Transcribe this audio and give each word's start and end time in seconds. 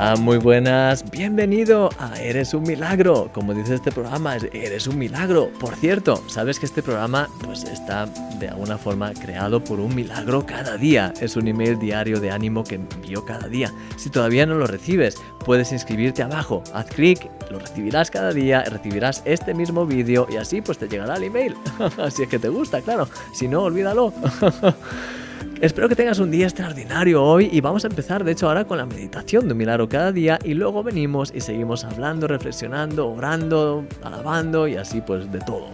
Hola, 0.00 0.14
muy 0.14 0.38
buenas. 0.38 1.10
Bienvenido 1.10 1.88
a 1.98 2.14
Eres 2.20 2.54
un 2.54 2.62
milagro. 2.62 3.30
Como 3.34 3.52
dice 3.52 3.74
este 3.74 3.90
programa, 3.90 4.36
eres 4.52 4.86
un 4.86 4.96
milagro. 4.96 5.50
Por 5.58 5.74
cierto, 5.74 6.22
sabes 6.28 6.60
que 6.60 6.66
este 6.66 6.84
programa 6.84 7.28
pues 7.44 7.64
está 7.64 8.06
de 8.38 8.46
alguna 8.46 8.78
forma 8.78 9.12
creado 9.12 9.64
por 9.64 9.80
un 9.80 9.92
milagro 9.96 10.46
cada 10.46 10.76
día. 10.76 11.12
Es 11.20 11.34
un 11.34 11.48
email 11.48 11.80
diario 11.80 12.20
de 12.20 12.30
ánimo 12.30 12.62
que 12.62 12.76
envío 12.76 13.24
cada 13.24 13.48
día. 13.48 13.72
Si 13.96 14.08
todavía 14.08 14.46
no 14.46 14.54
lo 14.54 14.68
recibes, 14.68 15.20
puedes 15.44 15.72
inscribirte 15.72 16.22
abajo. 16.22 16.62
Haz 16.72 16.86
clic, 16.86 17.28
lo 17.50 17.58
recibirás 17.58 18.08
cada 18.12 18.32
día, 18.32 18.62
recibirás 18.62 19.22
este 19.24 19.52
mismo 19.52 19.84
vídeo 19.84 20.28
y 20.30 20.36
así 20.36 20.62
pues 20.62 20.78
te 20.78 20.86
llegará 20.86 21.16
el 21.16 21.24
email. 21.24 21.56
si 22.14 22.22
es 22.22 22.28
que 22.28 22.38
te 22.38 22.48
gusta, 22.48 22.82
claro. 22.82 23.08
Si 23.32 23.48
no, 23.48 23.62
olvídalo. 23.62 24.12
Espero 25.60 25.88
que 25.88 25.96
tengas 25.96 26.20
un 26.20 26.30
día 26.30 26.46
extraordinario 26.46 27.20
hoy 27.20 27.48
y 27.50 27.60
vamos 27.60 27.84
a 27.84 27.88
empezar 27.88 28.22
de 28.22 28.30
hecho 28.30 28.46
ahora 28.46 28.64
con 28.64 28.78
la 28.78 28.86
meditación 28.86 29.46
de 29.46 29.52
un 29.52 29.58
milagro 29.58 29.88
cada 29.88 30.12
día 30.12 30.38
y 30.44 30.54
luego 30.54 30.84
venimos 30.84 31.32
y 31.34 31.40
seguimos 31.40 31.84
hablando, 31.84 32.28
reflexionando, 32.28 33.08
orando, 33.08 33.84
alabando 34.04 34.68
y 34.68 34.76
así 34.76 35.00
pues 35.00 35.30
de 35.32 35.40
todo. 35.40 35.66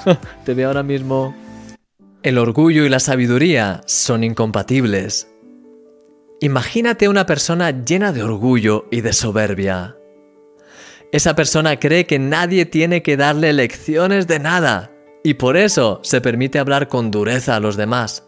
Te 0.44 0.52
veo 0.52 0.68
ahora 0.68 0.82
mismo. 0.82 1.34
El 2.22 2.36
orgullo 2.36 2.84
y 2.84 2.90
la 2.90 3.00
sabiduría 3.00 3.80
son 3.86 4.24
incompatibles. 4.24 5.32
Imagínate 6.40 7.08
una 7.08 7.24
persona 7.24 7.70
llena 7.70 8.12
de 8.12 8.22
orgullo 8.22 8.88
y 8.90 9.00
de 9.00 9.14
soberbia. 9.14 9.96
Esa 11.12 11.34
persona 11.34 11.78
cree 11.78 12.04
que 12.04 12.18
nadie 12.18 12.66
tiene 12.66 13.02
que 13.02 13.16
darle 13.16 13.54
lecciones 13.54 14.26
de 14.26 14.38
nada 14.38 14.90
y 15.24 15.34
por 15.34 15.56
eso 15.56 16.00
se 16.02 16.20
permite 16.20 16.58
hablar 16.58 16.88
con 16.88 17.10
dureza 17.10 17.56
a 17.56 17.60
los 17.60 17.78
demás 17.78 18.26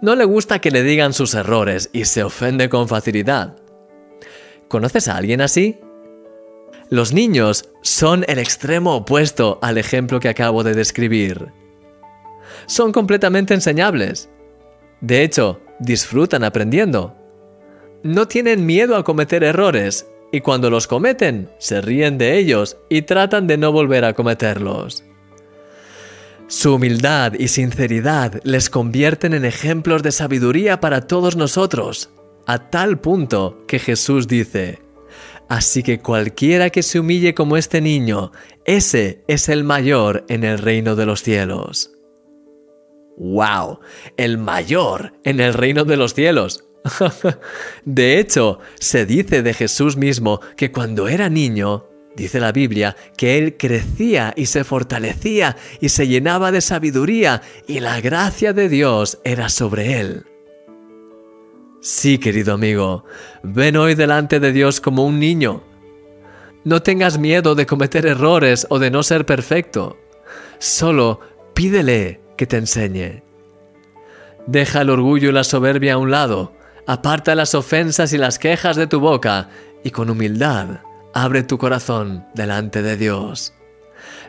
no 0.00 0.14
le 0.14 0.24
gusta 0.24 0.60
que 0.60 0.70
le 0.70 0.82
digan 0.82 1.12
sus 1.12 1.34
errores 1.34 1.90
y 1.92 2.04
se 2.04 2.22
ofende 2.22 2.68
con 2.68 2.88
facilidad. 2.88 3.56
¿Conoces 4.68 5.08
a 5.08 5.16
alguien 5.16 5.40
así? 5.40 5.80
Los 6.90 7.12
niños 7.12 7.68
son 7.82 8.24
el 8.28 8.38
extremo 8.38 8.94
opuesto 8.94 9.58
al 9.60 9.78
ejemplo 9.78 10.20
que 10.20 10.28
acabo 10.28 10.64
de 10.64 10.74
describir. 10.74 11.48
Son 12.66 12.92
completamente 12.92 13.54
enseñables. 13.54 14.30
De 15.00 15.22
hecho, 15.22 15.60
disfrutan 15.78 16.44
aprendiendo. 16.44 17.14
No 18.02 18.28
tienen 18.28 18.64
miedo 18.64 18.96
a 18.96 19.04
cometer 19.04 19.42
errores 19.42 20.06
y 20.30 20.40
cuando 20.40 20.70
los 20.70 20.86
cometen, 20.86 21.50
se 21.58 21.80
ríen 21.80 22.18
de 22.18 22.38
ellos 22.38 22.76
y 22.88 23.02
tratan 23.02 23.46
de 23.46 23.56
no 23.56 23.72
volver 23.72 24.04
a 24.04 24.12
cometerlos. 24.12 25.04
Su 26.48 26.76
humildad 26.76 27.34
y 27.38 27.48
sinceridad 27.48 28.40
les 28.42 28.70
convierten 28.70 29.34
en 29.34 29.44
ejemplos 29.44 30.02
de 30.02 30.12
sabiduría 30.12 30.80
para 30.80 31.06
todos 31.06 31.36
nosotros, 31.36 32.08
a 32.46 32.70
tal 32.70 32.98
punto 33.00 33.66
que 33.68 33.78
Jesús 33.78 34.26
dice, 34.26 34.80
Así 35.50 35.82
que 35.82 36.00
cualquiera 36.00 36.70
que 36.70 36.82
se 36.82 37.00
humille 37.00 37.34
como 37.34 37.58
este 37.58 37.82
niño, 37.82 38.32
ese 38.64 39.24
es 39.28 39.50
el 39.50 39.62
mayor 39.62 40.24
en 40.30 40.42
el 40.42 40.58
reino 40.58 40.96
de 40.96 41.04
los 41.04 41.22
cielos. 41.22 41.92
¡Wow! 43.18 43.80
El 44.16 44.38
mayor 44.38 45.14
en 45.24 45.40
el 45.40 45.52
reino 45.52 45.84
de 45.84 45.98
los 45.98 46.14
cielos. 46.14 46.64
de 47.84 48.18
hecho, 48.18 48.58
se 48.80 49.04
dice 49.04 49.42
de 49.42 49.52
Jesús 49.52 49.98
mismo 49.98 50.40
que 50.56 50.72
cuando 50.72 51.08
era 51.08 51.28
niño 51.28 51.88
Dice 52.18 52.40
la 52.40 52.50
Biblia 52.50 52.96
que 53.16 53.38
él 53.38 53.56
crecía 53.56 54.34
y 54.36 54.46
se 54.46 54.64
fortalecía 54.64 55.56
y 55.80 55.90
se 55.90 56.08
llenaba 56.08 56.50
de 56.50 56.60
sabiduría 56.60 57.42
y 57.68 57.78
la 57.78 58.00
gracia 58.00 58.52
de 58.52 58.68
Dios 58.68 59.20
era 59.22 59.48
sobre 59.48 60.00
él. 60.00 60.24
Sí, 61.80 62.18
querido 62.18 62.54
amigo, 62.54 63.04
ven 63.44 63.76
hoy 63.76 63.94
delante 63.94 64.40
de 64.40 64.50
Dios 64.50 64.80
como 64.80 65.06
un 65.06 65.20
niño. 65.20 65.62
No 66.64 66.82
tengas 66.82 67.18
miedo 67.18 67.54
de 67.54 67.66
cometer 67.66 68.04
errores 68.04 68.66
o 68.68 68.80
de 68.80 68.90
no 68.90 69.04
ser 69.04 69.24
perfecto. 69.24 69.96
Solo 70.58 71.20
pídele 71.54 72.20
que 72.36 72.48
te 72.48 72.56
enseñe. 72.56 73.22
Deja 74.48 74.80
el 74.80 74.90
orgullo 74.90 75.28
y 75.28 75.32
la 75.32 75.44
soberbia 75.44 75.94
a 75.94 75.98
un 75.98 76.10
lado, 76.10 76.52
aparta 76.84 77.36
las 77.36 77.54
ofensas 77.54 78.12
y 78.12 78.18
las 78.18 78.40
quejas 78.40 78.74
de 78.74 78.88
tu 78.88 78.98
boca 78.98 79.50
y 79.84 79.92
con 79.92 80.10
humildad 80.10 80.80
Abre 81.20 81.42
tu 81.42 81.58
corazón 81.58 82.24
delante 82.32 82.80
de 82.80 82.96
Dios. 82.96 83.52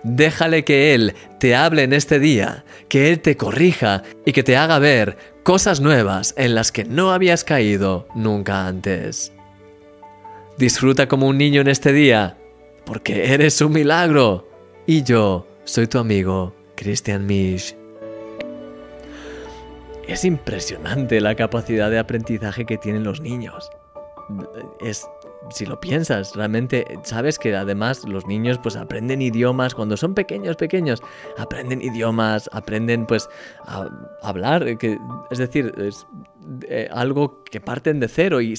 Déjale 0.01 0.63
que 0.63 0.95
Él 0.95 1.13
te 1.39 1.55
hable 1.55 1.83
en 1.83 1.93
este 1.93 2.17
día, 2.17 2.65
que 2.87 3.11
Él 3.11 3.19
te 3.19 3.37
corrija 3.37 4.01
y 4.25 4.31
que 4.31 4.41
te 4.41 4.57
haga 4.57 4.79
ver 4.79 5.15
cosas 5.43 5.81
nuevas 5.81 6.33
en 6.35 6.55
las 6.55 6.71
que 6.71 6.85
no 6.85 7.11
habías 7.11 7.43
caído 7.43 8.07
nunca 8.15 8.65
antes. 8.65 9.31
Disfruta 10.57 11.07
como 11.07 11.27
un 11.27 11.37
niño 11.37 11.61
en 11.61 11.67
este 11.67 11.93
día, 11.93 12.39
porque 12.87 13.35
eres 13.35 13.61
un 13.61 13.73
milagro. 13.73 14.49
Y 14.87 15.03
yo 15.03 15.45
soy 15.65 15.85
tu 15.85 15.99
amigo, 15.99 16.55
Christian 16.75 17.27
Misch. 17.27 17.75
Es 20.07 20.25
impresionante 20.25 21.21
la 21.21 21.35
capacidad 21.35 21.91
de 21.91 21.99
aprendizaje 21.99 22.65
que 22.65 22.79
tienen 22.79 23.03
los 23.03 23.21
niños. 23.21 23.69
Es 24.81 25.07
si 25.51 25.65
lo 25.65 25.79
piensas, 25.79 26.35
realmente 26.35 26.85
sabes 27.03 27.39
que 27.39 27.55
además 27.55 28.03
los 28.07 28.27
niños 28.27 28.59
pues 28.61 28.75
aprenden 28.75 29.21
idiomas 29.21 29.73
cuando 29.73 29.97
son 29.97 30.13
pequeños, 30.13 30.55
pequeños, 30.57 31.01
aprenden 31.37 31.81
idiomas, 31.81 32.49
aprenden 32.53 33.05
pues 33.05 33.29
a 33.65 33.89
hablar, 34.21 34.77
que, 34.77 34.99
es 35.31 35.37
decir, 35.37 35.73
es 35.77 36.05
eh, 36.67 36.89
algo 36.91 37.43
que 37.43 37.61
parten 37.61 37.99
de 37.99 38.07
cero 38.07 38.41
y, 38.41 38.53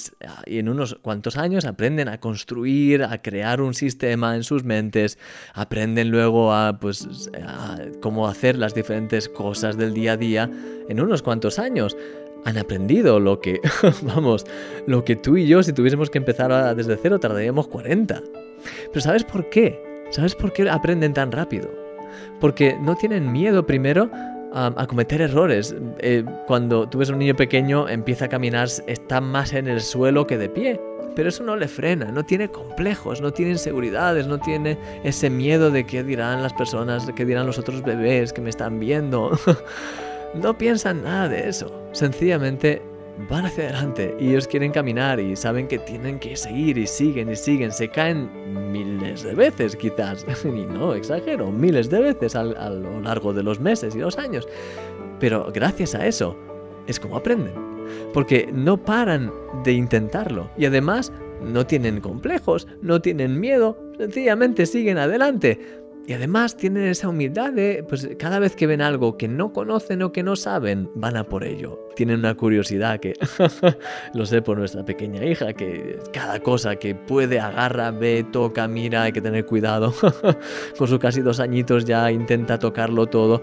y, 0.47 0.59
en 0.59 0.69
unos 0.69 0.97
cuantos 1.03 1.37
años 1.37 1.65
aprenden 1.65 2.09
a 2.09 2.19
construir, 2.19 3.03
a 3.03 3.21
crear 3.21 3.61
un 3.61 3.75
sistema 3.75 4.35
en 4.37 4.45
sus 4.45 4.65
mentes, 4.65 5.19
aprenden 5.55 6.11
luego 6.11 6.53
a 6.53 6.79
pues 6.79 7.31
a 7.43 7.79
cómo 8.01 8.29
hacer 8.29 8.57
las 8.57 8.75
diferentes 8.75 9.29
cosas 9.29 9.77
del 9.77 9.93
día 9.93 10.13
a 10.13 10.17
día 10.17 10.51
en 10.89 11.01
unos 11.01 11.23
cuantos 11.23 11.59
años 11.59 11.97
han 12.45 12.59
aprendido 12.59 13.21
lo 13.21 13.41
que, 13.41 13.61
vamos, 14.03 14.47
lo 14.87 15.05
que 15.05 15.17
tú 15.17 15.37
y 15.37 15.47
yo, 15.47 15.63
si 15.63 15.73
tuviésemos 15.73 16.11
que 16.11 16.19
empezar 16.19 16.75
desde 16.75 16.97
cero, 16.97 17.19
tardaríamos 17.19 17.69
40. 17.69 18.23
Pero 18.89 19.01
¿sabes 19.01 19.25
por 19.25 19.49
qué? 19.51 19.81
¿Sabes 20.11 20.35
por 20.35 20.53
qué 20.53 20.69
aprenden 20.69 21.15
tan 21.15 21.33
rápido? 21.33 21.71
Porque 22.41 22.77
no 22.81 22.97
tienen 22.97 23.31
miedo 23.31 23.67
primero 23.67 24.11
a, 24.53 24.87
cometer 24.87 25.21
errores. 25.21 25.75
Eh, 25.99 26.25
cuando 26.47 26.89
tú 26.89 26.99
ves 26.99 27.11
un 27.11 27.19
niño 27.19 27.37
pequeño, 27.37 27.89
empieza 27.89 28.25
a 28.25 28.29
caminar, 28.29 28.69
está 28.87 29.21
más 29.21 29.53
en 29.53 29.69
el 29.69 29.81
suelo 29.81 30.27
que 30.27 30.39
de 30.39 30.49
pie. 30.49 30.81
Pero 31.17 31.29
eso 31.29 31.43
no 31.43 31.57
le 31.57 31.67
frena, 31.67 32.07
no 32.13 32.25
tiene 32.25 32.49
complejos, 32.49 33.21
no 33.21 33.33
tiene 33.33 33.53
inseguridades, 33.53 34.27
no 34.27 34.39
tiene 34.39 34.79
ese 35.03 35.29
miedo 35.29 35.71
de 35.71 35.85
qué 35.85 36.05
dirán 36.05 36.43
las 36.43 36.53
personas, 36.53 37.07
de 37.07 37.15
qué 37.15 37.25
dirán 37.25 37.47
los 37.47 37.59
otros 37.59 37.83
bebés 37.83 38.33
que 38.33 38.41
me 38.41 38.51
están 38.51 38.79
viendo. 38.79 39.33
no 40.35 40.57
piensan 40.57 41.03
nada 41.03 41.29
de 41.29 41.49
eso. 41.49 41.73
Sencillamente 41.93 42.83
van 43.29 43.45
hacia 43.47 43.65
adelante 43.65 44.17
y 44.19 44.31
ellos 44.31 44.47
quieren 44.47 44.73
caminar 44.73 45.21
y 45.21 45.37
saben 45.37 45.69
que 45.69 45.79
tienen 45.79 46.19
que 46.19 46.37
seguir 46.37 46.79
y 46.79 46.87
siguen 46.87 47.31
y 47.31 47.37
siguen. 47.37 47.73
Se 47.73 47.89
caen 47.89 48.73
miles 48.73 49.23
de 49.23 49.35
veces 49.35 49.77
quizás. 49.77 50.25
y 50.45 50.67
no, 50.67 50.95
exagero, 50.95 51.51
miles 51.51 51.91
de 51.91 52.01
veces 52.01 52.35
a 52.35 52.45
lo 52.45 53.01
largo 53.01 53.33
de 53.33 53.43
los 53.43 53.61
meses 53.61 53.95
y 53.95 53.99
los 53.99 54.19
años. 54.19 54.49
Pero 55.19 55.51
gracias 55.53 55.95
a 55.95 56.07
eso 56.07 56.37
es 56.87 56.99
como 56.99 57.17
aprenden. 57.17 57.55
Porque 58.13 58.49
no 58.53 58.77
paran 58.77 59.33
de 59.65 59.73
intentarlo. 59.73 60.49
Y 60.57 60.67
además 60.67 61.13
no 61.43 61.67
tienen 61.67 62.01
complejos, 62.01 62.69
no 62.83 63.01
tienen 63.01 63.41
miedo, 63.41 63.77
sencillamente 63.99 64.67
siguen 64.67 64.99
adelante. 64.99 65.80
Y 66.11 66.13
además 66.13 66.57
tienen 66.57 66.87
esa 66.89 67.09
humildad 67.09 67.53
de, 67.53 67.85
pues 67.89 68.09
cada 68.19 68.41
vez 68.41 68.57
que 68.57 68.67
ven 68.67 68.83
algo 68.83 69.17
que 69.17 69.29
no 69.29 69.53
conocen 69.53 70.03
o 70.03 70.11
que 70.11 70.25
no 70.25 70.35
saben, 70.35 70.91
van 70.97 71.17
a 71.17 71.23
por 71.23 71.45
ello. 71.45 71.79
Tienen 71.95 72.19
una 72.19 72.35
curiosidad 72.35 72.99
que, 72.99 73.15
lo 74.15 74.27
sé 74.27 74.43
por 74.43 74.59
nuestra 74.59 74.85
pequeña 74.85 75.25
hija, 75.25 75.53
que 75.53 76.01
cada 76.13 76.41
cosa 76.41 76.75
que 76.75 76.97
puede 76.97 77.39
agarra, 77.39 77.93
ve, 77.93 78.27
toca, 78.33 78.67
mira, 78.67 79.05
hay 79.05 79.13
que 79.13 79.21
tener 79.21 79.47
cuidado. 79.47 79.95
Con 80.77 80.89
sus 80.89 80.99
casi 80.99 81.21
dos 81.21 81.39
añitos 81.39 81.85
ya 81.85 82.11
intenta 82.11 82.59
tocarlo 82.59 83.07
todo. 83.07 83.41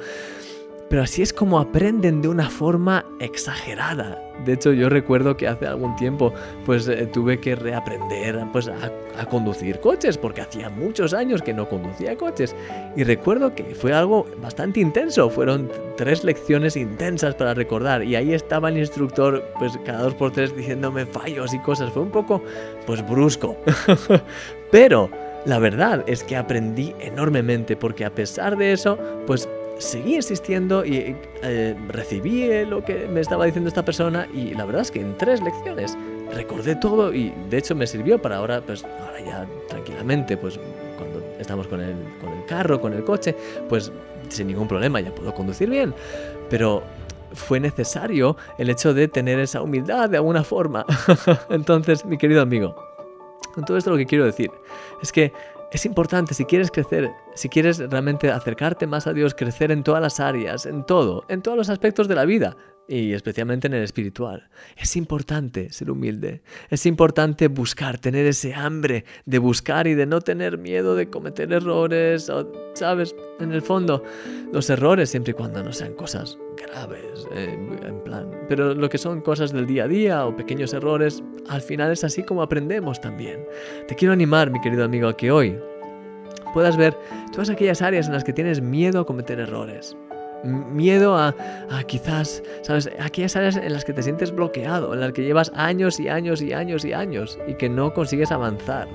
Pero 0.89 1.03
así 1.03 1.21
es 1.21 1.33
como 1.33 1.59
aprenden 1.59 2.21
de 2.21 2.27
una 2.27 2.49
forma 2.49 3.05
exagerada. 3.19 4.21
De 4.45 4.53
hecho, 4.53 4.71
yo 4.71 4.87
recuerdo 4.87 5.35
que 5.35 5.47
hace 5.47 5.65
algún 5.65 5.95
tiempo 5.95 6.31
pues 6.65 6.87
eh, 6.87 7.07
tuve 7.11 7.39
que 7.39 7.55
reaprender 7.55 8.39
pues, 8.53 8.67
a, 8.67 9.25
conducir 9.25 9.79
coches, 9.79 10.17
porque 10.17 10.41
hacía 10.41 10.69
muchos 10.69 11.13
años 11.13 11.41
que 11.41 11.53
no 11.53 11.67
conducía 11.67 12.15
coches. 12.15 12.55
Y 12.95 13.03
recuerdo 13.03 13.55
que 13.55 13.75
fue 13.75 13.93
algo 13.93 14.27
bastante 14.41 14.79
intenso, 14.79 15.29
fueron 15.29 15.69
tres 15.97 16.23
lecciones 16.23 16.77
intensas 16.77 17.35
para 17.35 17.53
recordar. 17.53 18.03
Y 18.03 18.15
ahí 18.15 18.33
estaba 18.33 18.69
el 18.69 18.77
instructor 18.77 19.43
pues 19.57 19.77
cada 19.85 20.03
dos 20.03 20.13
por 20.13 20.31
tres 20.31 20.55
diciéndome 20.55 21.05
fallos 21.05 21.53
y 21.53 21.59
cosas. 21.59 21.91
Fue 21.91 22.03
un 22.03 22.11
poco 22.11 22.43
pues 22.85 23.05
brusco. 23.07 23.57
Pero 24.71 25.09
la 25.45 25.59
verdad 25.59 26.03
es 26.07 26.23
que 26.23 26.35
aprendí 26.35 26.93
enormemente, 26.99 27.75
porque 27.75 28.05
a 28.05 28.13
pesar 28.13 28.57
de 28.57 28.73
eso, 28.73 28.97
pues 29.25 29.49
seguí 29.79 30.15
insistiendo 30.15 30.85
y 30.85 31.15
eh, 31.43 31.75
recibí 31.89 32.65
lo 32.65 32.83
que 32.83 33.07
me 33.07 33.21
estaba 33.21 33.45
diciendo 33.45 33.67
esta 33.67 33.85
persona 33.85 34.27
y 34.33 34.53
la 34.53 34.65
verdad 34.65 34.81
es 34.81 34.91
que 34.91 35.01
en 35.01 35.17
tres 35.17 35.41
lecciones 35.41 35.97
recordé 36.33 36.75
todo 36.75 37.13
y 37.13 37.33
de 37.49 37.57
hecho 37.57 37.75
me 37.75 37.87
sirvió 37.87 38.21
para 38.21 38.37
ahora, 38.37 38.61
pues 38.61 38.83
ahora 38.83 39.19
ya 39.19 39.47
tranquilamente, 39.69 40.37
pues 40.37 40.59
cuando 40.97 41.23
estamos 41.39 41.67
con 41.67 41.81
el, 41.81 41.95
con 42.19 42.29
el 42.33 42.45
carro, 42.45 42.81
con 42.81 42.93
el 42.93 43.03
coche, 43.03 43.35
pues 43.69 43.91
sin 44.29 44.47
ningún 44.47 44.67
problema 44.67 44.99
ya 44.99 45.13
puedo 45.13 45.33
conducir 45.33 45.69
bien. 45.69 45.93
Pero 46.49 46.83
fue 47.33 47.59
necesario 47.59 48.35
el 48.57 48.69
hecho 48.69 48.93
de 48.93 49.07
tener 49.07 49.39
esa 49.39 49.61
humildad 49.61 50.09
de 50.09 50.17
alguna 50.17 50.43
forma. 50.43 50.85
Entonces, 51.49 52.05
mi 52.05 52.17
querido 52.17 52.41
amigo, 52.41 52.75
con 53.53 53.65
todo 53.65 53.77
esto 53.77 53.91
lo 53.91 53.97
que 53.97 54.05
quiero 54.05 54.25
decir 54.25 54.51
es 55.01 55.11
que 55.11 55.31
es 55.71 55.85
importante 55.85 56.33
si 56.33 56.45
quieres 56.45 56.71
crecer, 56.71 57.11
si 57.37 57.49
quieres 57.49 57.77
realmente 57.77 58.31
acercarte 58.31 58.87
más 58.87 59.05
a 59.05 59.13
Dios, 59.13 59.35
crecer 59.35 59.71
en 59.71 59.83
todas 59.83 60.01
las 60.01 60.19
áreas, 60.19 60.65
en 60.65 60.83
todo, 60.83 61.23
en 61.29 61.43
todos 61.43 61.55
los 61.55 61.69
aspectos 61.69 62.07
de 62.07 62.15
la 62.15 62.25
vida 62.25 62.57
y 62.87 63.13
especialmente 63.13 63.67
en 63.67 63.73
el 63.73 63.83
espiritual. 63.83 64.49
Es 64.75 64.95
importante 64.95 65.71
ser 65.71 65.91
humilde, 65.91 66.41
es 66.69 66.85
importante 66.85 67.47
buscar, 67.47 67.99
tener 67.99 68.25
ese 68.25 68.55
hambre 68.55 69.05
de 69.25 69.37
buscar 69.39 69.85
y 69.87 69.93
de 69.93 70.05
no 70.05 70.21
tener 70.21 70.57
miedo 70.57 70.95
de 70.95 71.09
cometer 71.09 71.51
errores, 71.51 72.31
sabes, 72.73 73.15
en 73.39 73.51
el 73.51 73.61
fondo, 73.61 74.03
los 74.51 74.69
errores 74.69 75.09
siempre 75.09 75.31
y 75.31 75.33
cuando 75.33 75.61
no 75.61 75.73
sean 75.73 75.93
cosas 75.93 76.39
graves, 76.55 77.27
eh, 77.33 77.53
en 77.85 78.03
plan, 78.03 78.31
pero 78.47 78.73
lo 78.73 78.89
que 78.89 78.97
son 78.97 79.21
cosas 79.21 79.51
del 79.51 79.67
día 79.67 79.83
a 79.83 79.87
día 79.87 80.25
o 80.25 80.35
pequeños 80.35 80.73
errores, 80.73 81.21
al 81.49 81.61
final 81.61 81.91
es 81.91 82.03
así 82.03 82.23
como 82.23 82.41
aprendemos 82.41 82.99
también. 82.99 83.45
Te 83.87 83.95
quiero 83.95 84.13
animar, 84.13 84.49
mi 84.49 84.59
querido 84.59 84.85
amigo, 84.85 85.07
a 85.07 85.15
que 85.15 85.29
hoy 85.29 85.55
puedas 86.57 86.75
ver 86.75 86.97
todas 87.31 87.51
aquellas 87.51 87.83
áreas 87.83 88.07
en 88.07 88.13
las 88.13 88.23
que 88.23 88.33
tienes 88.33 88.61
miedo 88.61 89.01
a 89.01 89.05
cometer 89.05 89.39
errores 89.39 89.95
miedo 90.43 91.15
a, 91.15 91.35
quizás, 91.85 92.41
¿sabes? 92.63 92.89
Aquellas 92.99 93.35
áreas 93.35 93.57
en 93.57 93.73
las 93.73 93.85
que 93.85 93.93
te 93.93 94.01
sientes 94.01 94.31
bloqueado, 94.31 94.93
en 94.95 95.01
las 95.01 95.11
que 95.11 95.23
llevas 95.23 95.51
años 95.53 95.99
y 95.99 96.09
años 96.09 96.41
y 96.41 96.53
años 96.53 96.83
y 96.83 96.93
años 96.93 97.37
y 97.47 97.53
que 97.53 97.69
no 97.69 97.93
consigues 97.93 98.31
avanzar. 98.31 98.87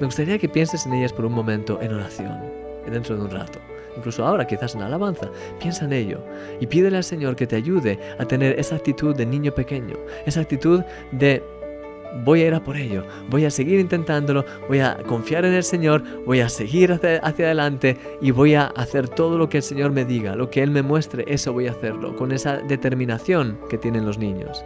Me 0.00 0.04
gustaría 0.04 0.38
que 0.38 0.50
pienses 0.50 0.84
en 0.84 0.92
ellas 0.92 1.14
por 1.14 1.24
un 1.24 1.32
momento 1.32 1.80
en 1.80 1.94
oración, 1.94 2.42
dentro 2.90 3.16
de 3.16 3.22
un 3.22 3.30
rato. 3.30 3.58
Incluso 3.96 4.26
ahora, 4.26 4.46
quizás 4.46 4.74
en 4.74 4.82
alabanza, 4.82 5.30
piensa 5.60 5.86
en 5.86 5.94
ello 5.94 6.20
y 6.60 6.66
pídele 6.66 6.98
al 6.98 7.04
Señor 7.04 7.36
que 7.36 7.46
te 7.46 7.56
ayude 7.56 7.98
a 8.18 8.26
tener 8.26 8.58
esa 8.58 8.76
actitud 8.76 9.16
de 9.16 9.24
niño 9.24 9.52
pequeño, 9.54 9.96
esa 10.26 10.40
actitud 10.40 10.82
de 11.12 11.42
voy 12.24 12.42
a 12.42 12.46
ir 12.48 12.54
a 12.54 12.62
por 12.62 12.76
ello, 12.76 13.04
voy 13.30 13.44
a 13.44 13.50
seguir 13.50 13.80
intentándolo, 13.80 14.44
voy 14.68 14.80
a 14.80 14.96
confiar 15.06 15.44
en 15.44 15.54
el 15.54 15.64
Señor, 15.64 16.02
voy 16.24 16.40
a 16.40 16.48
seguir 16.48 16.92
hacia, 16.92 17.18
adelante 17.18 17.96
y 18.20 18.30
voy 18.30 18.54
a 18.54 18.66
hacer 18.66 19.08
todo 19.08 19.38
lo 19.38 19.48
que 19.48 19.58
el 19.58 19.62
Señor 19.62 19.92
me 19.92 20.04
diga, 20.04 20.36
lo 20.36 20.50
que 20.50 20.62
Él 20.62 20.70
me 20.70 20.82
muestre, 20.82 21.24
eso 21.28 21.52
voy 21.52 21.68
a 21.68 21.72
hacerlo, 21.72 22.16
con 22.16 22.32
esa 22.32 22.58
determinación 22.58 23.58
que 23.68 23.78
tienen 23.78 24.06
los 24.06 24.18
niños. 24.18 24.64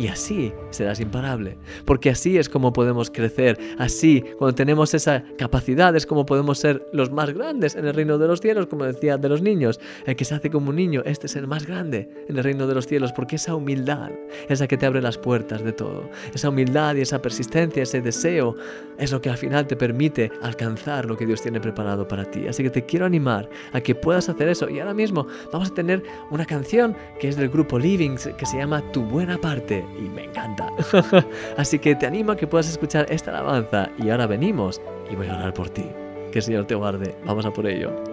Y 0.00 0.08
así 0.08 0.50
serás 0.70 0.98
imparable, 0.98 1.58
porque 1.84 2.08
así 2.08 2.38
es 2.38 2.48
como 2.48 2.72
podemos 2.72 3.10
crecer, 3.10 3.58
así 3.76 4.24
cuando 4.38 4.54
tenemos 4.54 4.94
esa 4.94 5.22
capacidad 5.36 5.94
es 5.94 6.06
como 6.06 6.24
podemos 6.24 6.58
ser 6.58 6.82
los 6.94 7.10
más 7.10 7.34
grandes 7.34 7.76
en 7.76 7.86
el 7.86 7.92
reino 7.92 8.16
de 8.16 8.26
los 8.26 8.40
cielos, 8.40 8.66
como 8.66 8.86
decía 8.86 9.18
de 9.18 9.28
los 9.28 9.42
niños, 9.42 9.78
el 10.06 10.16
que 10.16 10.24
se 10.24 10.34
hace 10.34 10.48
como 10.48 10.70
un 10.70 10.76
niño, 10.76 11.02
este 11.04 11.26
es 11.26 11.36
el 11.36 11.46
más 11.46 11.66
grande 11.66 12.08
en 12.30 12.38
el 12.38 12.42
reino 12.42 12.66
de 12.66 12.74
los 12.74 12.86
cielos, 12.86 13.12
porque 13.12 13.36
esa 13.36 13.54
humildad 13.54 14.10
es 14.48 14.60
la 14.60 14.66
que 14.66 14.78
te 14.78 14.86
abre 14.86 15.02
las 15.02 15.18
puertas 15.18 15.62
de 15.62 15.72
todo, 15.72 16.08
esa 16.32 16.48
humildad 16.48 16.94
y 16.94 17.02
esa 17.02 17.20
persistencia, 17.20 17.82
ese 17.82 18.00
deseo, 18.00 18.56
es 18.96 19.12
lo 19.12 19.20
que 19.20 19.28
al 19.28 19.36
final 19.36 19.66
te 19.66 19.76
permite 19.76 20.32
alcanzar 20.40 21.04
lo 21.04 21.14
que 21.14 21.26
Dios 21.26 21.42
tiene 21.42 21.60
preparado 21.60 22.08
para 22.08 22.24
ti. 22.24 22.46
Así 22.46 22.62
que 22.62 22.70
te 22.70 22.84
quiero 22.84 23.06
animar 23.06 23.48
a 23.72 23.80
que 23.80 23.94
puedas 23.94 24.28
hacer 24.28 24.48
eso. 24.48 24.68
Y 24.68 24.78
ahora 24.78 24.92
mismo 24.92 25.26
vamos 25.52 25.70
a 25.70 25.74
tener 25.74 26.02
una 26.30 26.44
canción 26.44 26.94
que 27.18 27.28
es 27.28 27.36
del 27.36 27.48
grupo 27.48 27.78
Livings, 27.78 28.28
que 28.36 28.46
se 28.46 28.58
llama 28.58 28.82
Tu 28.92 29.02
Buena 29.02 29.38
Parte 29.38 29.84
y 29.98 30.08
me 30.08 30.24
encanta. 30.24 30.68
Así 31.56 31.78
que 31.78 31.94
te 31.94 32.06
animo 32.06 32.32
a 32.32 32.36
que 32.36 32.46
puedas 32.46 32.68
escuchar 32.68 33.06
esta 33.10 33.30
alabanza 33.30 33.90
y 33.98 34.10
ahora 34.10 34.26
venimos 34.26 34.80
y 35.10 35.16
voy 35.16 35.28
a 35.28 35.34
orar 35.34 35.54
por 35.54 35.70
ti. 35.70 35.86
Que 36.32 36.38
el 36.38 36.44
Señor 36.44 36.66
te 36.66 36.74
guarde. 36.74 37.14
Vamos 37.24 37.44
a 37.44 37.50
por 37.50 37.66
ello. 37.66 38.09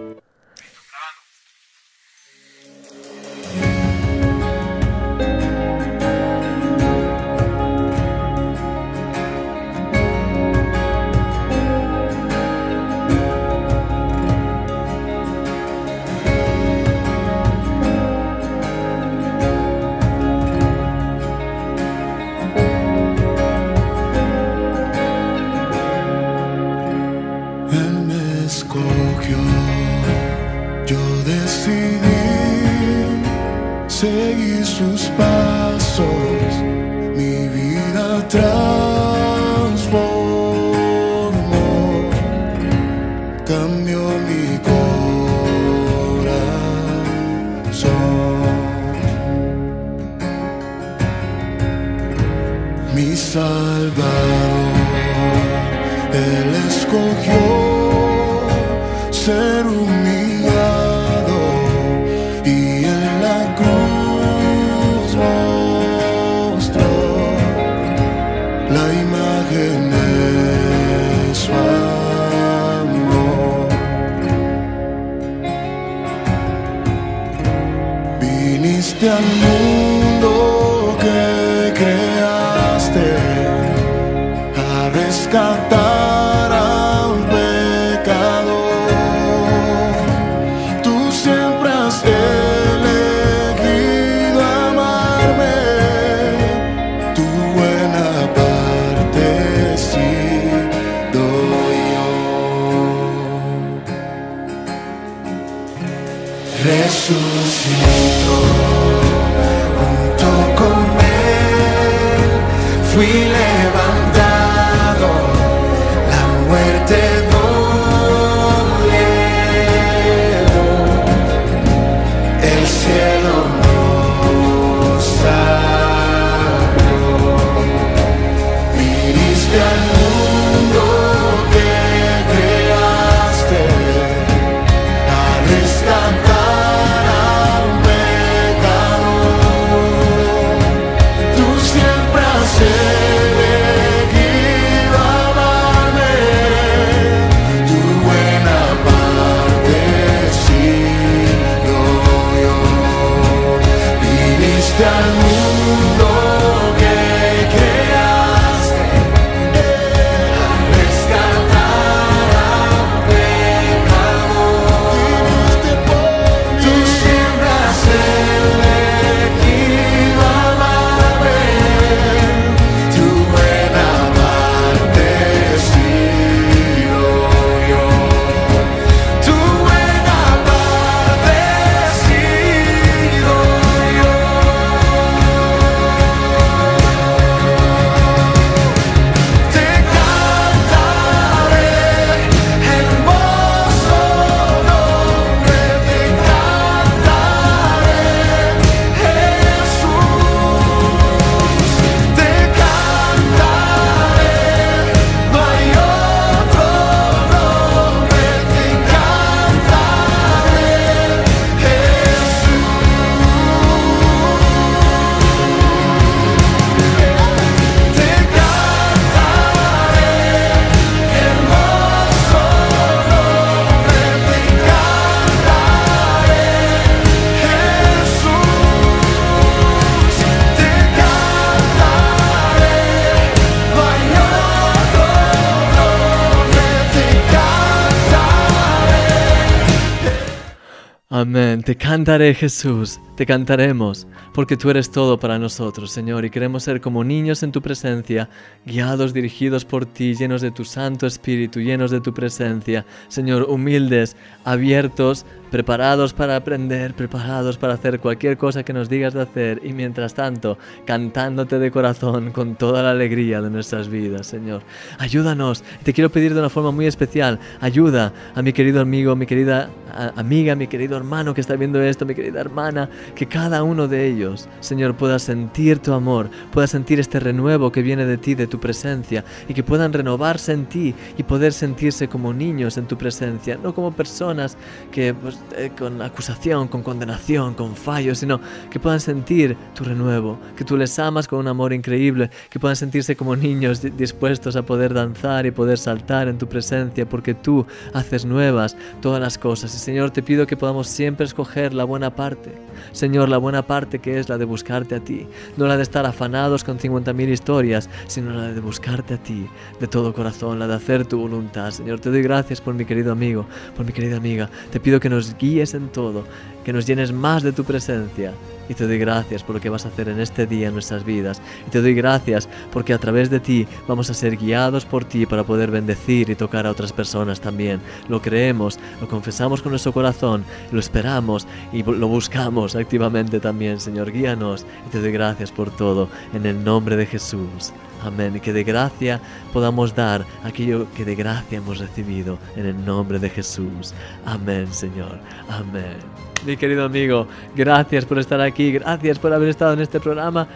Amén. 241.20 241.62
Te 241.62 241.74
cantaré, 241.74 242.32
Jesús. 242.32 243.00
Te 243.18 243.26
cantaremos, 243.26 244.06
porque 244.32 244.56
tú 244.56 244.70
eres 244.70 244.92
todo 244.92 245.18
para 245.18 245.40
nosotros, 245.40 245.90
Señor, 245.90 246.24
y 246.24 246.30
queremos 246.30 246.62
ser 246.62 246.80
como 246.80 247.02
niños 247.02 247.42
en 247.42 247.50
tu 247.50 247.60
presencia, 247.60 248.30
guiados, 248.64 249.12
dirigidos 249.12 249.64
por 249.64 249.86
ti, 249.86 250.14
llenos 250.14 250.40
de 250.40 250.52
tu 250.52 250.64
Santo 250.64 251.04
Espíritu, 251.04 251.58
llenos 251.58 251.90
de 251.90 252.00
tu 252.00 252.14
presencia, 252.14 252.86
Señor, 253.08 253.46
humildes, 253.48 254.14
abiertos, 254.44 255.26
preparados 255.50 256.12
para 256.12 256.36
aprender, 256.36 256.94
preparados 256.94 257.56
para 257.56 257.74
hacer 257.74 257.98
cualquier 257.98 258.36
cosa 258.36 258.62
que 258.62 258.72
nos 258.72 258.88
digas 258.88 259.14
de 259.14 259.22
hacer, 259.22 259.62
y 259.64 259.72
mientras 259.72 260.14
tanto, 260.14 260.56
cantándote 260.84 261.58
de 261.58 261.72
corazón 261.72 262.30
con 262.30 262.54
toda 262.54 262.84
la 262.84 262.92
alegría 262.92 263.40
de 263.42 263.50
nuestras 263.50 263.88
vidas, 263.88 264.28
Señor. 264.28 264.62
Ayúdanos, 264.98 265.64
te 265.82 265.92
quiero 265.92 266.10
pedir 266.10 266.34
de 266.34 266.38
una 266.40 266.50
forma 266.50 266.70
muy 266.70 266.86
especial, 266.86 267.40
ayuda 267.60 268.12
a 268.36 268.42
mi 268.42 268.52
querido 268.52 268.80
amigo, 268.80 269.16
mi 269.16 269.26
querida 269.26 269.70
amiga, 270.14 270.54
mi 270.54 270.68
querido 270.68 270.96
hermano 270.96 271.34
que 271.34 271.40
está 271.40 271.56
viendo 271.56 271.82
esto, 271.82 272.06
mi 272.06 272.14
querida 272.14 272.40
hermana, 272.40 272.88
que 273.14 273.26
cada 273.26 273.62
uno 273.62 273.88
de 273.88 274.06
ellos, 274.06 274.48
Señor, 274.60 274.96
pueda 274.96 275.18
sentir 275.18 275.78
tu 275.78 275.92
amor, 275.92 276.30
pueda 276.52 276.66
sentir 276.66 277.00
este 277.00 277.20
renuevo 277.20 277.72
que 277.72 277.82
viene 277.82 278.06
de 278.06 278.18
ti, 278.18 278.34
de 278.34 278.46
tu 278.46 278.58
presencia, 278.58 279.24
y 279.48 279.54
que 279.54 279.62
puedan 279.62 279.92
renovarse 279.92 280.52
en 280.52 280.66
ti 280.66 280.94
y 281.16 281.22
poder 281.22 281.52
sentirse 281.52 282.08
como 282.08 282.32
niños 282.32 282.76
en 282.76 282.86
tu 282.86 282.96
presencia, 282.96 283.58
no 283.62 283.74
como 283.74 283.92
personas 283.92 284.56
que 284.92 285.14
pues, 285.14 285.38
eh, 285.56 285.70
con 285.78 286.00
acusación, 286.02 286.68
con 286.68 286.82
condenación, 286.82 287.54
con 287.54 287.74
fallos, 287.74 288.18
sino 288.18 288.40
que 288.70 288.80
puedan 288.80 289.00
sentir 289.00 289.56
tu 289.74 289.84
renuevo, 289.84 290.38
que 290.56 290.64
tú 290.64 290.76
les 290.76 290.98
amas 290.98 291.28
con 291.28 291.38
un 291.38 291.48
amor 291.48 291.72
increíble, 291.72 292.30
que 292.50 292.58
puedan 292.58 292.76
sentirse 292.76 293.16
como 293.16 293.36
niños 293.36 293.82
dispuestos 293.96 294.56
a 294.56 294.62
poder 294.62 294.94
danzar 294.94 295.46
y 295.46 295.50
poder 295.50 295.78
saltar 295.78 296.28
en 296.28 296.38
tu 296.38 296.48
presencia, 296.48 297.08
porque 297.08 297.34
tú 297.34 297.66
haces 297.92 298.24
nuevas 298.24 298.76
todas 299.00 299.20
las 299.20 299.38
cosas. 299.38 299.74
Y 299.74 299.78
Señor, 299.78 300.10
te 300.10 300.22
pido 300.22 300.46
que 300.46 300.56
podamos 300.56 300.88
siempre 300.88 301.26
escoger 301.26 301.74
la 301.74 301.84
buena 301.84 302.14
parte. 302.14 302.52
Señor, 302.98 303.28
la 303.28 303.38
buena 303.38 303.62
parte 303.64 304.00
que 304.00 304.18
es 304.18 304.28
la 304.28 304.38
de 304.38 304.44
buscarte 304.44 304.96
a 304.96 304.98
ti, 304.98 305.24
no 305.56 305.68
la 305.68 305.76
de 305.76 305.84
estar 305.84 306.04
afanados 306.04 306.64
con 306.64 306.80
50.000 306.80 307.28
historias, 307.28 307.88
sino 308.08 308.32
la 308.32 308.52
de 308.52 308.60
buscarte 308.60 309.14
a 309.14 309.18
ti 309.18 309.46
de 309.78 309.86
todo 309.86 310.12
corazón, 310.12 310.58
la 310.58 310.66
de 310.66 310.74
hacer 310.74 311.06
tu 311.06 311.16
voluntad. 311.20 311.70
Señor, 311.70 312.00
te 312.00 312.10
doy 312.10 312.22
gracias 312.22 312.60
por 312.60 312.74
mi 312.74 312.84
querido 312.84 313.12
amigo, 313.12 313.46
por 313.76 313.86
mi 313.86 313.92
querida 313.92 314.16
amiga. 314.16 314.50
Te 314.72 314.80
pido 314.80 314.98
que 314.98 315.08
nos 315.08 315.38
guíes 315.38 315.74
en 315.74 315.90
todo, 315.90 316.24
que 316.64 316.72
nos 316.72 316.86
llenes 316.86 317.12
más 317.12 317.44
de 317.44 317.52
tu 317.52 317.62
presencia 317.62 318.32
y 318.68 318.74
te 318.74 318.86
doy 318.86 318.98
gracias 318.98 319.42
por 319.42 319.56
lo 319.56 319.60
que 319.60 319.70
vas 319.70 319.84
a 319.84 319.88
hacer 319.88 320.08
en 320.08 320.20
este 320.20 320.46
día 320.46 320.68
en 320.68 320.74
nuestras 320.74 321.04
vidas. 321.04 321.40
Y 321.66 321.70
te 321.70 321.80
doy 321.80 321.94
gracias 321.94 322.48
porque 322.72 322.92
a 322.92 322.98
través 322.98 323.30
de 323.30 323.40
ti 323.40 323.66
vamos 323.86 324.10
a 324.10 324.14
ser 324.14 324.36
guiados 324.36 324.84
por 324.84 325.04
ti 325.04 325.26
para 325.26 325.44
poder 325.44 325.70
bendecir 325.70 326.30
y 326.30 326.34
tocar 326.34 326.66
a 326.66 326.70
otras 326.70 326.92
personas 326.92 327.40
también. 327.40 327.80
Lo 328.08 328.20
creemos, 328.20 328.78
lo 329.00 329.08
confesamos 329.08 329.62
con 329.62 329.70
nuestro 329.70 329.92
corazón, 329.92 330.44
lo 330.70 330.80
esperamos 330.80 331.46
y 331.72 331.82
lo 331.82 332.08
buscamos 332.08 332.76
activamente 332.88 333.38
también, 333.38 333.78
Señor. 333.78 334.10
Guíanos 334.10 334.64
y 334.86 334.90
te 334.90 334.98
doy 334.98 335.12
gracias 335.12 335.52
por 335.52 335.70
todo 335.70 336.08
en 336.32 336.46
el 336.46 336.64
nombre 336.64 336.96
de 336.96 337.04
Jesús. 337.04 337.74
Amén. 338.02 338.36
Y 338.36 338.40
que 338.40 338.54
de 338.54 338.64
gracia 338.64 339.20
podamos 339.52 339.94
dar 339.94 340.24
aquello 340.42 340.86
que 340.96 341.04
de 341.04 341.14
gracia 341.14 341.58
hemos 341.58 341.80
recibido 341.80 342.38
en 342.56 342.64
el 342.64 342.84
nombre 342.86 343.18
de 343.18 343.28
Jesús. 343.28 343.92
Amén, 344.24 344.72
Señor. 344.72 345.18
Amén. 345.50 345.98
Mi 346.46 346.56
querido 346.56 346.84
amigo, 346.84 347.26
gracias 347.54 348.06
por 348.06 348.18
estar 348.18 348.40
aquí, 348.40 348.72
gracias 348.72 349.18
por 349.18 349.34
haber 349.34 349.50
estado 349.50 349.74
en 349.74 349.80
este 349.80 350.00
programa. 350.00 350.48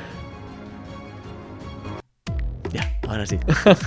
Ahora 3.12 3.26
sí. 3.26 3.38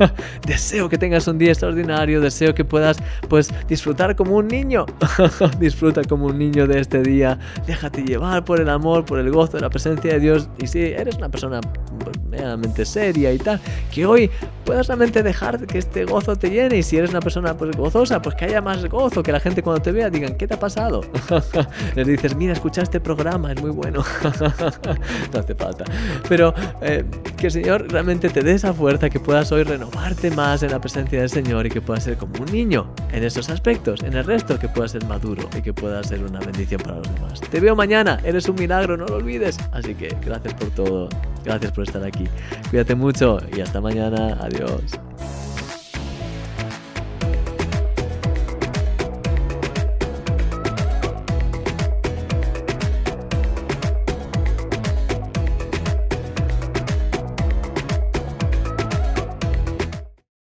deseo 0.45 0.87
que 0.87 0.99
tengas 0.99 1.27
un 1.27 1.39
día 1.39 1.49
extraordinario, 1.49 2.21
deseo 2.21 2.53
que 2.53 2.63
puedas 2.63 2.97
pues 3.27 3.51
disfrutar 3.67 4.15
como 4.15 4.35
un 4.35 4.47
niño. 4.47 4.85
Disfruta 5.59 6.03
como 6.03 6.27
un 6.27 6.37
niño 6.37 6.67
de 6.67 6.79
este 6.79 7.01
día. 7.01 7.39
Déjate 7.65 8.03
llevar 8.03 8.45
por 8.45 8.61
el 8.61 8.69
amor, 8.69 9.03
por 9.03 9.17
el 9.17 9.31
gozo 9.31 9.57
la 9.57 9.71
presencia 9.71 10.13
de 10.13 10.19
Dios. 10.19 10.47
Y 10.59 10.67
si 10.67 10.79
eres 10.79 11.15
una 11.15 11.29
persona 11.29 11.59
pues, 12.03 12.15
medianamente 12.35 12.85
seria 12.85 13.31
y 13.33 13.37
tal, 13.37 13.59
que 13.93 14.05
hoy 14.05 14.29
puedas 14.65 14.87
realmente 14.87 15.23
dejar 15.23 15.65
que 15.67 15.77
este 15.77 16.05
gozo 16.05 16.35
te 16.35 16.49
llene 16.49 16.77
y 16.77 16.83
si 16.83 16.97
eres 16.97 17.11
una 17.11 17.19
persona 17.19 17.55
pues 17.55 17.75
gozosa, 17.77 18.21
pues 18.21 18.35
que 18.35 18.45
haya 18.45 18.61
más 18.61 18.85
gozo, 18.87 19.23
que 19.23 19.31
la 19.31 19.39
gente 19.39 19.61
cuando 19.61 19.81
te 19.81 19.91
vea 19.91 20.09
digan, 20.09 20.35
¿qué 20.35 20.47
te 20.47 20.55
ha 20.55 20.59
pasado? 20.59 21.01
Les 21.95 22.07
dices, 22.07 22.35
mira, 22.35 22.53
escucha 22.53 22.81
este 22.81 22.99
programa, 22.99 23.51
es 23.53 23.61
muy 23.61 23.71
bueno. 23.71 24.03
no 25.33 25.39
hace 25.39 25.55
falta. 25.55 25.85
Pero 26.27 26.53
eh, 26.81 27.05
que 27.37 27.47
el 27.47 27.51
Señor 27.51 27.91
realmente 27.91 28.29
te 28.29 28.41
dé 28.41 28.53
esa 28.53 28.73
fuerza, 28.73 29.09
que 29.09 29.19
puedas 29.19 29.51
hoy 29.51 29.63
renovarte 29.63 30.31
más 30.31 30.63
en 30.63 30.71
la 30.71 30.79
presencia 30.81 31.19
del 31.19 31.29
Señor 31.29 31.65
y 31.67 31.69
que 31.69 31.81
puedas 31.81 32.03
ser 32.03 32.17
como 32.17 32.33
un 32.41 32.51
niño 32.51 32.91
en 33.11 33.23
esos 33.23 33.49
aspectos, 33.49 34.01
en 34.03 34.13
el 34.13 34.25
resto 34.25 34.57
que 34.57 34.67
puedas 34.67 34.91
ser 34.91 35.05
maduro 35.05 35.47
y 35.55 35.61
que 35.61 35.73
puedas 35.73 36.07
ser 36.07 36.23
una 36.23 36.39
bendición 36.39 36.81
para 36.81 36.97
los 36.97 37.13
demás. 37.13 37.41
Te 37.41 37.59
veo 37.59 37.75
mañana, 37.75 38.19
eres 38.23 38.49
un 38.49 38.55
milagro, 38.55 38.97
no 38.97 39.05
lo 39.05 39.17
olvides. 39.17 39.57
Así 39.71 39.93
que 39.93 40.15
gracias 40.25 40.53
por 40.55 40.69
todo, 40.69 41.09
gracias 41.45 41.71
por 41.71 41.83
estar 41.85 42.03
aquí. 42.03 42.25
Cuídate 42.69 42.95
mucho 42.95 43.39
y 43.55 43.61
hasta 43.61 43.79
mañana. 43.79 44.37
Adiós. 44.41 44.99